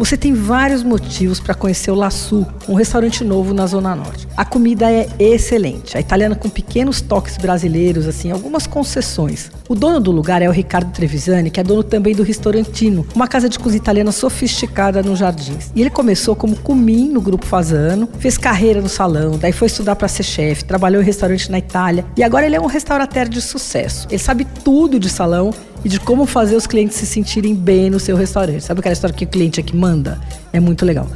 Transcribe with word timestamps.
Você 0.00 0.16
tem 0.16 0.32
vários 0.32 0.82
motivos 0.82 1.40
para 1.40 1.54
conhecer 1.54 1.90
o 1.90 1.94
Laçu, 1.94 2.46
um 2.66 2.72
restaurante 2.72 3.22
novo 3.22 3.52
na 3.52 3.66
Zona 3.66 3.94
Norte. 3.94 4.26
A 4.34 4.46
comida 4.46 4.90
é 4.90 5.06
excelente, 5.18 5.94
a 5.94 6.00
italiana 6.00 6.34
com 6.34 6.48
pequenos 6.48 7.02
toques 7.02 7.36
brasileiros, 7.36 8.06
assim, 8.06 8.30
algumas 8.30 8.66
concessões. 8.66 9.50
O 9.68 9.74
dono 9.74 10.00
do 10.00 10.10
lugar 10.10 10.40
é 10.40 10.48
o 10.48 10.52
Ricardo 10.52 10.90
Trevisani, 10.90 11.50
que 11.50 11.60
é 11.60 11.62
dono 11.62 11.82
também 11.82 12.14
do 12.14 12.22
Restaurantino, 12.22 13.06
uma 13.14 13.28
casa 13.28 13.46
de 13.46 13.58
cozinha 13.58 13.76
italiana 13.76 14.10
sofisticada 14.10 15.02
nos 15.02 15.18
Jardins. 15.18 15.70
E 15.76 15.82
ele 15.82 15.90
começou 15.90 16.34
como 16.34 16.56
cumim 16.56 17.10
no 17.10 17.20
Grupo 17.20 17.44
Fazano, 17.44 18.08
fez 18.18 18.38
carreira 18.38 18.80
no 18.80 18.88
salão, 18.88 19.36
daí 19.38 19.52
foi 19.52 19.66
estudar 19.66 19.96
para 19.96 20.08
ser 20.08 20.22
chefe, 20.22 20.64
trabalhou 20.64 21.02
em 21.02 21.04
restaurante 21.04 21.50
na 21.50 21.58
Itália 21.58 22.06
e 22.16 22.22
agora 22.22 22.46
ele 22.46 22.56
é 22.56 22.60
um 22.60 22.64
restaurateur 22.64 23.28
de 23.28 23.42
sucesso. 23.42 24.08
Ele 24.08 24.18
sabe 24.18 24.46
tudo 24.64 24.98
de 24.98 25.10
salão 25.10 25.52
e 25.84 25.88
de 25.88 25.98
como 26.00 26.26
fazer 26.26 26.56
os 26.56 26.66
clientes 26.66 26.96
se 26.96 27.06
sentirem 27.06 27.54
bem 27.54 27.90
no 27.90 28.00
seu 28.00 28.16
restaurante. 28.16 28.62
Sabe 28.62 28.80
aquela 28.80 28.92
história 28.92 29.14
que 29.14 29.24
o 29.24 29.28
cliente 29.28 29.60
é 29.60 29.62
que 29.62 29.76
manda? 29.76 30.20
É 30.52 30.60
muito 30.60 30.84
legal. 30.84 31.06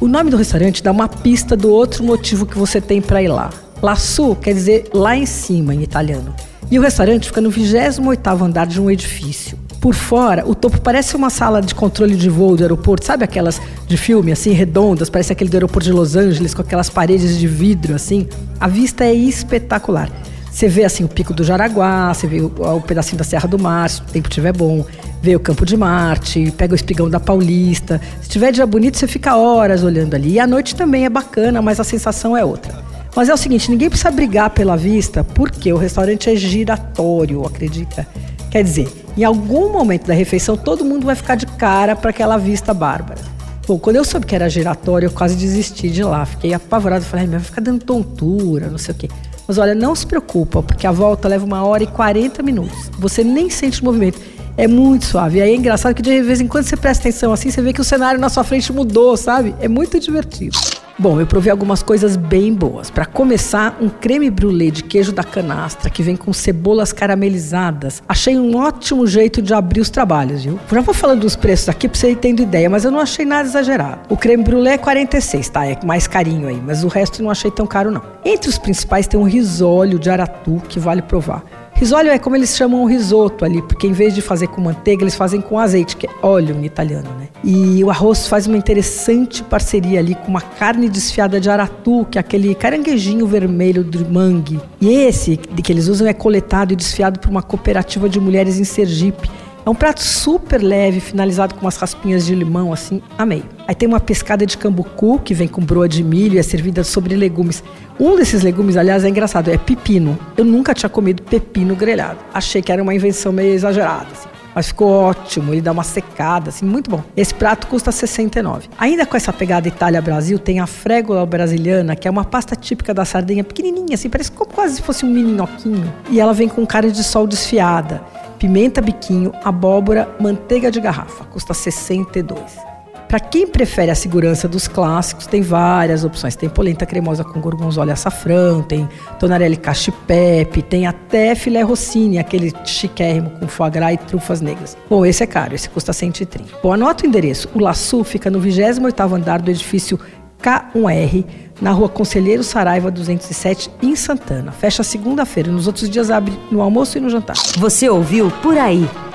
O 0.00 0.08
nome 0.08 0.30
do 0.30 0.36
restaurante 0.36 0.82
dá 0.82 0.90
uma 0.90 1.08
pista 1.08 1.56
do 1.56 1.70
outro 1.70 2.02
motivo 2.02 2.46
que 2.46 2.58
você 2.58 2.80
tem 2.80 3.00
para 3.00 3.22
ir 3.22 3.28
lá. 3.28 3.50
Laçu 3.80 4.34
quer 4.36 4.54
dizer 4.54 4.88
lá 4.92 5.16
em 5.16 5.26
cima 5.26 5.74
em 5.74 5.82
italiano. 5.82 6.34
E 6.70 6.78
o 6.78 6.82
restaurante 6.82 7.26
fica 7.26 7.40
no 7.40 7.50
28º 7.50 8.42
andar 8.42 8.66
de 8.66 8.80
um 8.80 8.90
edifício. 8.90 9.58
Por 9.80 9.94
fora, 9.94 10.48
o 10.48 10.54
topo 10.54 10.80
parece 10.80 11.14
uma 11.14 11.28
sala 11.28 11.60
de 11.60 11.74
controle 11.74 12.16
de 12.16 12.30
voo 12.30 12.56
do 12.56 12.62
aeroporto, 12.62 13.04
sabe 13.04 13.22
aquelas 13.22 13.60
de 13.86 13.98
filme 13.98 14.32
assim 14.32 14.52
redondas, 14.52 15.10
parece 15.10 15.30
aquele 15.30 15.50
do 15.50 15.54
aeroporto 15.56 15.86
de 15.86 15.92
Los 15.92 16.16
Angeles 16.16 16.54
com 16.54 16.62
aquelas 16.62 16.88
paredes 16.88 17.38
de 17.38 17.46
vidro 17.46 17.94
assim. 17.94 18.26
A 18.58 18.66
vista 18.66 19.04
é 19.04 19.12
espetacular. 19.12 20.10
Você 20.54 20.68
vê 20.68 20.84
assim 20.84 21.02
o 21.02 21.08
Pico 21.08 21.34
do 21.34 21.42
Jaraguá, 21.42 22.14
você 22.14 22.28
vê 22.28 22.40
o, 22.40 22.46
o 22.46 22.80
pedacinho 22.80 23.18
da 23.18 23.24
Serra 23.24 23.48
do 23.48 23.58
Mar, 23.58 23.90
se 23.90 24.00
o 24.00 24.04
tempo 24.04 24.28
estiver 24.28 24.52
bom, 24.52 24.84
vê 25.20 25.34
o 25.34 25.40
Campo 25.40 25.66
de 25.66 25.76
Marte, 25.76 26.52
pega 26.56 26.72
o 26.72 26.76
espigão 26.76 27.10
da 27.10 27.18
Paulista. 27.18 28.00
Se 28.22 28.28
tiver 28.28 28.52
dia 28.52 28.64
bonito, 28.64 28.96
você 28.96 29.08
fica 29.08 29.36
horas 29.36 29.82
olhando 29.82 30.14
ali. 30.14 30.34
E 30.34 30.38
a 30.38 30.46
noite 30.46 30.76
também 30.76 31.04
é 31.04 31.08
bacana, 31.08 31.60
mas 31.60 31.80
a 31.80 31.84
sensação 31.84 32.36
é 32.36 32.44
outra. 32.44 32.72
Mas 33.16 33.28
é 33.28 33.34
o 33.34 33.36
seguinte, 33.36 33.68
ninguém 33.68 33.88
precisa 33.88 34.12
brigar 34.12 34.50
pela 34.50 34.76
vista, 34.76 35.24
porque 35.24 35.72
o 35.72 35.76
restaurante 35.76 36.30
é 36.30 36.36
giratório, 36.36 37.44
acredita? 37.44 38.06
Quer 38.48 38.62
dizer, 38.62 38.88
em 39.16 39.24
algum 39.24 39.72
momento 39.72 40.06
da 40.06 40.14
refeição, 40.14 40.56
todo 40.56 40.84
mundo 40.84 41.04
vai 41.04 41.16
ficar 41.16 41.34
de 41.34 41.46
cara 41.46 41.96
para 41.96 42.10
aquela 42.10 42.36
vista 42.36 42.72
bárbara. 42.72 43.20
Bom, 43.66 43.76
quando 43.76 43.96
eu 43.96 44.04
soube 44.04 44.24
que 44.24 44.36
era 44.36 44.48
giratório, 44.48 45.06
eu 45.06 45.10
quase 45.10 45.34
desisti 45.34 45.90
de 45.90 46.04
lá. 46.04 46.24
Fiquei 46.24 46.54
apavorado. 46.54 47.04
Falei, 47.04 47.26
vai 47.26 47.40
ficar 47.40 47.60
dando 47.60 47.82
tontura, 47.84 48.68
não 48.68 48.78
sei 48.78 48.94
o 48.94 48.98
quê. 48.98 49.08
Mas 49.46 49.58
olha, 49.58 49.74
não 49.74 49.94
se 49.94 50.06
preocupa, 50.06 50.62
porque 50.62 50.86
a 50.86 50.92
volta 50.92 51.28
leva 51.28 51.44
uma 51.44 51.64
hora 51.64 51.82
e 51.82 51.86
40 51.86 52.42
minutos. 52.42 52.90
Você 52.98 53.22
nem 53.22 53.50
sente 53.50 53.82
o 53.82 53.84
movimento. 53.84 54.18
É 54.56 54.68
muito 54.68 55.04
suave. 55.04 55.38
E 55.38 55.42
aí 55.42 55.50
é 55.50 55.56
engraçado 55.56 55.94
que 55.94 56.02
de 56.02 56.22
vez 56.22 56.40
em 56.40 56.46
quando 56.46 56.64
você 56.64 56.76
presta 56.76 57.08
atenção 57.08 57.32
assim, 57.32 57.50
você 57.50 57.60
vê 57.60 57.72
que 57.72 57.80
o 57.80 57.84
cenário 57.84 58.20
na 58.20 58.28
sua 58.28 58.44
frente 58.44 58.72
mudou, 58.72 59.16
sabe? 59.16 59.54
É 59.60 59.66
muito 59.66 59.98
divertido. 59.98 60.56
Bom, 60.96 61.20
eu 61.20 61.26
provei 61.26 61.50
algumas 61.50 61.82
coisas 61.82 62.14
bem 62.14 62.54
boas. 62.54 62.88
Para 62.88 63.04
começar, 63.04 63.76
um 63.80 63.88
creme 63.88 64.30
brulee 64.30 64.70
de 64.70 64.84
queijo 64.84 65.10
da 65.10 65.24
canastra 65.24 65.90
que 65.90 66.04
vem 66.04 66.14
com 66.14 66.32
cebolas 66.32 66.92
caramelizadas. 66.92 68.00
Achei 68.08 68.38
um 68.38 68.56
ótimo 68.56 69.04
jeito 69.04 69.42
de 69.42 69.52
abrir 69.52 69.80
os 69.80 69.90
trabalhos, 69.90 70.44
viu? 70.44 70.60
Já 70.70 70.80
vou 70.82 70.94
falando 70.94 71.22
dos 71.22 71.34
preços 71.34 71.68
aqui 71.68 71.88
para 71.88 71.98
você 71.98 72.12
ir 72.12 72.16
tendo 72.16 72.40
ideia, 72.40 72.70
mas 72.70 72.84
eu 72.84 72.92
não 72.92 73.00
achei 73.00 73.24
nada 73.24 73.48
exagerado. 73.48 74.02
O 74.08 74.16
creme 74.16 74.44
brulee 74.44 74.74
é 74.74 74.78
46, 74.78 75.48
tá? 75.48 75.66
É 75.66 75.76
mais 75.84 76.06
carinho 76.06 76.46
aí, 76.46 76.62
mas 76.64 76.84
o 76.84 76.88
resto 76.88 77.24
não 77.24 77.30
achei 77.30 77.50
tão 77.50 77.66
caro 77.66 77.90
não. 77.90 78.02
Entre 78.24 78.48
os 78.48 78.56
principais 78.56 79.08
tem 79.08 79.18
um 79.18 79.24
risólio 79.24 79.98
de 79.98 80.08
aratu 80.08 80.62
que 80.68 80.78
vale 80.78 81.02
provar. 81.02 81.42
Risólio 81.74 82.12
é 82.12 82.18
como 82.18 82.36
eles 82.36 82.56
chamam 82.56 82.82
o 82.82 82.86
risoto 82.86 83.44
ali, 83.44 83.60
porque 83.60 83.86
em 83.86 83.92
vez 83.92 84.14
de 84.14 84.22
fazer 84.22 84.46
com 84.46 84.60
manteiga, 84.60 85.02
eles 85.02 85.16
fazem 85.16 85.40
com 85.40 85.58
azeite, 85.58 85.96
que 85.96 86.06
é 86.06 86.10
óleo 86.22 86.56
em 86.56 86.64
italiano, 86.64 87.08
né? 87.18 87.28
E 87.42 87.82
o 87.82 87.90
arroz 87.90 88.28
faz 88.28 88.46
uma 88.46 88.56
interessante 88.56 89.42
parceria 89.42 89.98
ali 89.98 90.14
com 90.14 90.28
uma 90.28 90.40
carne 90.40 90.88
desfiada 90.88 91.40
de 91.40 91.50
aratu, 91.50 92.06
que 92.10 92.16
é 92.16 92.20
aquele 92.20 92.54
caranguejinho 92.54 93.26
vermelho 93.26 93.82
do 93.82 94.08
mangue. 94.08 94.60
E 94.80 94.88
esse 94.88 95.36
que 95.36 95.72
eles 95.72 95.88
usam 95.88 96.06
é 96.06 96.12
coletado 96.12 96.72
e 96.72 96.76
desfiado 96.76 97.18
por 97.18 97.28
uma 97.28 97.42
cooperativa 97.42 98.08
de 98.08 98.20
mulheres 98.20 98.58
em 98.58 98.64
Sergipe. 98.64 99.28
É 99.66 99.70
um 99.70 99.74
prato 99.74 100.02
super 100.02 100.62
leve, 100.62 101.00
finalizado 101.00 101.54
com 101.54 101.62
umas 101.62 101.76
raspinhas 101.76 102.26
de 102.26 102.34
limão, 102.34 102.72
assim, 102.72 103.02
amei. 103.16 103.42
Aí 103.66 103.74
tem 103.74 103.88
uma 103.88 104.00
pescada 104.00 104.44
de 104.44 104.58
cambucu, 104.58 105.18
que 105.18 105.34
vem 105.34 105.48
com 105.48 105.62
broa 105.62 105.88
de 105.88 106.02
milho 106.02 106.34
e 106.34 106.38
é 106.38 106.42
servida 106.42 106.84
sobre 106.84 107.14
legumes. 107.14 107.62
Um 107.98 108.16
desses 108.16 108.42
legumes, 108.42 108.76
aliás, 108.76 109.04
é 109.04 109.08
engraçado, 109.08 109.50
é 109.50 109.56
pepino. 109.56 110.18
Eu 110.36 110.44
nunca 110.44 110.74
tinha 110.74 110.88
comido 110.88 111.22
pepino 111.22 111.74
grelhado. 111.74 112.18
Achei 112.32 112.60
que 112.60 112.70
era 112.70 112.82
uma 112.82 112.94
invenção 112.94 113.32
meio 113.32 113.54
exagerada, 113.54 114.08
assim. 114.12 114.28
Mas 114.54 114.68
ficou 114.68 114.88
ótimo, 114.88 115.52
ele 115.52 115.60
dá 115.60 115.72
uma 115.72 115.82
secada, 115.82 116.50
assim, 116.50 116.64
muito 116.64 116.88
bom. 116.88 117.02
Esse 117.16 117.34
prato 117.34 117.66
custa 117.66 117.90
69. 117.90 118.68
Ainda 118.78 119.04
com 119.04 119.16
essa 119.16 119.32
pegada 119.32 119.66
Itália-Brasil, 119.66 120.38
tem 120.38 120.60
a 120.60 120.66
frégola 120.66 121.26
brasiliana, 121.26 121.96
que 121.96 122.06
é 122.06 122.10
uma 122.10 122.24
pasta 122.24 122.54
típica 122.54 122.94
da 122.94 123.04
sardinha, 123.04 123.42
pequenininha, 123.42 123.94
assim, 123.94 124.08
parece 124.08 124.30
como 124.30 124.48
quase 124.48 124.76
se 124.76 124.82
fosse 124.82 125.04
um 125.04 125.10
mini 125.10 125.32
noquinho. 125.32 125.92
E 126.08 126.20
ela 126.20 126.32
vem 126.32 126.48
com 126.48 126.64
carne 126.64 126.92
de 126.92 127.02
sol 127.02 127.26
desfiada 127.26 128.00
pimenta 128.44 128.82
biquinho, 128.82 129.32
abóbora, 129.42 130.14
manteiga 130.20 130.70
de 130.70 130.78
garrafa. 130.78 131.24
Custa 131.24 131.54
62. 131.54 132.73
Para 133.08 133.20
quem 133.20 133.46
prefere 133.46 133.90
a 133.90 133.94
segurança 133.94 134.48
dos 134.48 134.66
clássicos, 134.66 135.26
tem 135.26 135.40
várias 135.40 136.04
opções. 136.04 136.34
Tem 136.34 136.48
polenta 136.48 136.84
cremosa 136.84 137.22
com 137.22 137.40
gorgonzola 137.40 137.90
e 137.90 137.92
açafrão, 137.92 138.62
tem 138.62 138.88
tonarelli 139.18 139.56
cachipepe, 139.56 140.62
tem 140.62 140.86
até 140.86 141.34
filé 141.34 141.62
rossini, 141.62 142.18
aquele 142.18 142.52
chiquérrimo 142.64 143.30
com 143.30 143.46
foie 143.46 143.70
gras 143.70 143.94
e 143.94 143.98
trufas 143.98 144.40
negras. 144.40 144.76
Bom, 144.88 145.04
esse 145.06 145.22
é 145.22 145.26
caro, 145.26 145.54
esse 145.54 145.68
custa 145.68 145.92
130. 145.92 146.58
Bom, 146.62 146.72
anota 146.72 147.04
o 147.04 147.06
endereço. 147.06 147.48
O 147.54 147.60
Laçu 147.60 148.02
fica 148.04 148.30
no 148.30 148.40
28º 148.40 149.12
andar 149.12 149.40
do 149.40 149.50
edifício 149.50 149.98
K1R, 150.44 151.24
na 151.60 151.70
rua 151.70 151.88
Conselheiro 151.88 152.42
Saraiva 152.42 152.90
207, 152.90 153.70
em 153.82 153.96
Santana. 153.96 154.52
Fecha 154.52 154.82
segunda-feira. 154.82 155.50
Nos 155.50 155.66
outros 155.66 155.88
dias 155.88 156.10
abre 156.10 156.38
no 156.50 156.60
almoço 156.60 156.98
e 156.98 157.00
no 157.00 157.08
jantar. 157.08 157.36
Você 157.56 157.88
ouviu 157.88 158.30
Por 158.42 158.58
Aí. 158.58 158.88